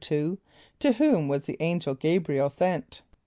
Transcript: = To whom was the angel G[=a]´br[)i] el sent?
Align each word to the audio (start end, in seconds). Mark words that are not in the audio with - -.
= 0.01 0.01
To 0.01 0.39
whom 0.97 1.27
was 1.27 1.43
the 1.43 1.57
angel 1.59 1.93
G[=a]´br[)i] 1.93 2.39
el 2.39 2.49
sent? 2.49 3.03